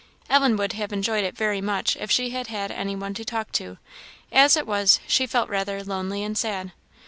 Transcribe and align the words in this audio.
Ellen 0.31 0.55
would 0.57 0.73
have 0.73 0.91
enjoyed 0.91 1.23
it 1.23 1.37
very 1.37 1.61
much 1.61 1.95
if 1.95 2.09
she 2.09 2.31
had 2.31 2.47
had 2.47 2.71
any 2.71 2.95
one 2.95 3.13
to 3.13 3.23
talk 3.23 3.51
to; 3.51 3.77
as 4.31 4.57
it 4.57 4.65
was, 4.65 4.99
she 5.05 5.27
felt 5.27 5.47
rather 5.47 5.83
lonely 5.83 6.23
and 6.23 6.35
sad. 6.35 6.71